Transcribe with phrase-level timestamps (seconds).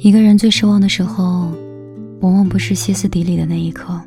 [0.00, 1.52] 一个人最失望的时候，
[2.20, 4.00] 往往不是歇斯底里的那一刻，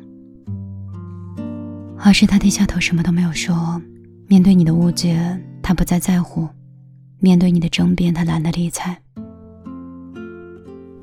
[1.98, 3.80] 而是他低下头什么都没有说。
[4.26, 6.48] 面对你的误解，他不再在乎；
[7.18, 8.98] 面对你的争辩，他懒得理睬。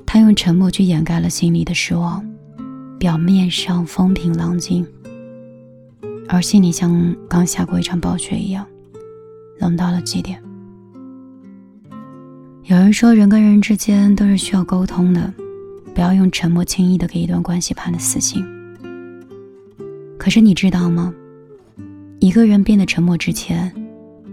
[0.07, 2.27] 他用沉默去掩盖了心里的失望，
[2.97, 4.83] 表面上风平浪静，
[6.27, 8.65] 而心里像刚下过一场暴雪一样，
[9.59, 10.41] 冷到了极点。
[12.69, 15.33] 有人说，人跟人之间都是需要沟通的，
[15.95, 18.45] 不要用沉默轻易的给一段关系判了死刑。
[20.19, 21.11] 可是你知道吗？
[22.19, 23.73] 一个人变得沉默之前，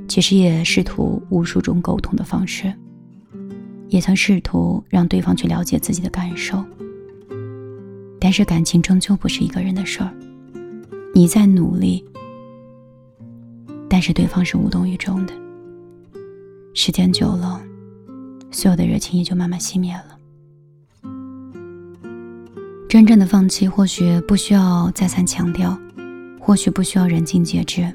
[0.07, 2.71] 其实也试图无数种沟通的方式，
[3.89, 6.63] 也曾试图让对方去了解自己的感受。
[8.21, 10.13] 但是感情终究不是一个人的事儿，
[11.15, 12.05] 你在努力，
[13.89, 15.33] 但是对方是无动于衷的。
[16.75, 17.63] 时间久了。
[18.57, 20.19] 所有的热情也就慢慢熄灭了。
[22.89, 25.79] 真正的放弃，或许不需要再三强调，
[26.41, 27.93] 或许不需要人尽皆知，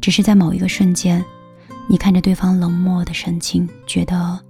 [0.00, 1.24] 只是在某一个瞬间，
[1.86, 4.40] 你看着对方冷漠的神情，觉得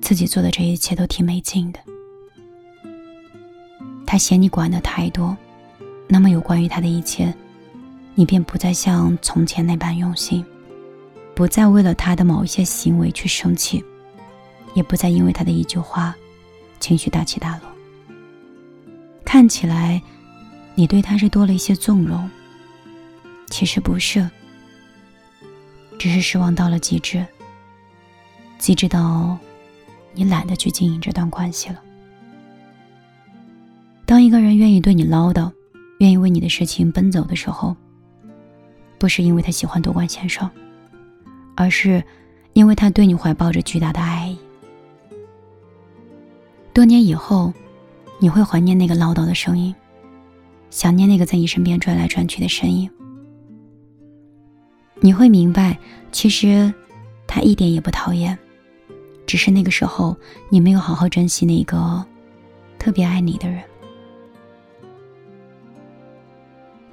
[0.00, 1.78] 自己做的这一切都挺没劲的。
[4.04, 5.36] 他嫌你管的太多，
[6.08, 7.32] 那么有关于他的一切，
[8.16, 10.44] 你便不再像从前那般用心。
[11.34, 13.82] 不再为了他的某一些行为去生气，
[14.74, 16.14] 也不再因为他的一句话，
[16.78, 17.68] 情绪大起大落。
[19.24, 20.00] 看起来，
[20.74, 22.28] 你对他是多了一些纵容，
[23.48, 24.28] 其实不是，
[25.98, 27.24] 只是失望到了极致，
[28.58, 29.38] 极致到
[30.12, 31.82] 你懒得去经营这段关系了。
[34.04, 35.50] 当一个人愿意对你唠叨，
[36.00, 37.74] 愿意为你的事情奔走的时候，
[38.98, 40.40] 不是因为他喜欢多管闲事。
[41.54, 42.02] 而是，
[42.52, 44.38] 因为他对你怀抱着巨大的爱意。
[46.72, 47.52] 多年以后，
[48.18, 49.74] 你会怀念那个唠叨的声音，
[50.70, 52.90] 想念那个在你身边转来转去的身影。
[55.00, 55.78] 你会明白，
[56.12, 56.72] 其实
[57.26, 58.38] 他一点也不讨厌，
[59.26, 60.16] 只是那个时候
[60.48, 62.04] 你没有好好珍惜那个
[62.78, 63.62] 特别爱你的人。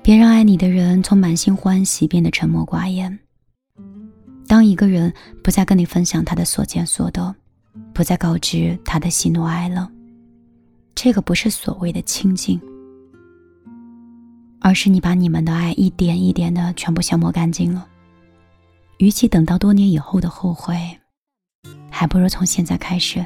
[0.01, 3.17] 别让爱你的人从满心欢喜变得沉默寡言。
[4.49, 7.35] 当一个人不再跟你分享他的所见所得，
[7.93, 9.87] 不再告知他的喜怒哀乐，
[10.95, 12.59] 这个不是所谓的亲近，
[14.59, 17.87] 而是你把你们的爱一点一点的全部消磨干净了。
[18.97, 20.75] 与其等到多年以后的后悔，
[21.91, 23.23] 还不如从现在开始，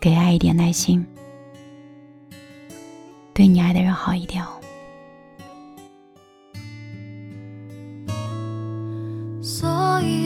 [0.00, 1.04] 给爱一点耐心，
[3.34, 4.42] 对你爱的人好一点。
[4.42, 4.55] 哦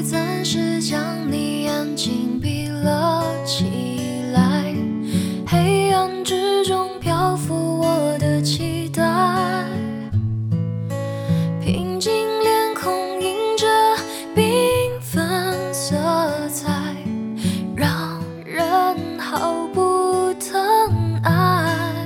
[0.03, 3.65] 暂时将你眼睛闭了起
[4.33, 4.75] 来，
[5.47, 9.03] 黑暗之中漂浮我的期待，
[11.61, 13.67] 平静脸孔映着
[14.35, 15.97] 缤纷色
[16.49, 16.95] 彩，
[17.77, 22.05] 让人毫不疼爱。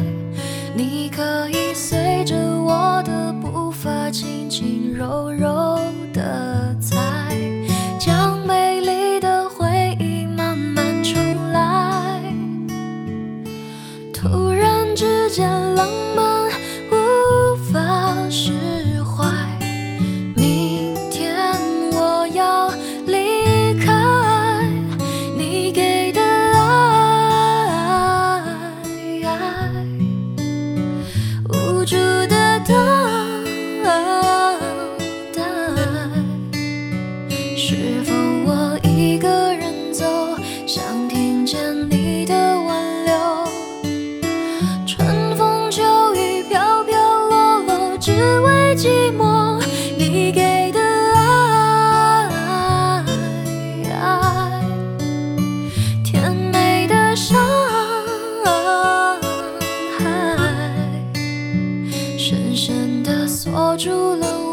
[0.77, 5.44] 你可以随着我的步伐，轻轻柔柔
[14.95, 16.49] 之间浪漫
[63.55, 64.44] 握住了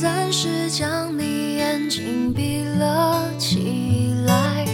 [0.00, 4.66] 暂时将你眼睛闭了起来，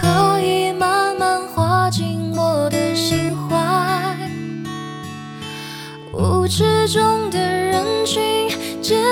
[0.00, 4.16] 可以慢慢滑进我的心怀。
[6.12, 8.48] 无知中的人群
[8.80, 9.02] 渐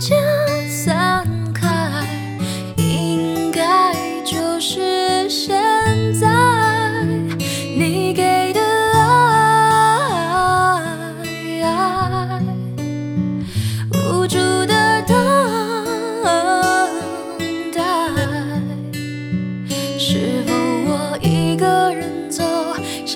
[0.00, 0.17] 渐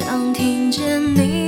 [0.05, 1.42] 想听见你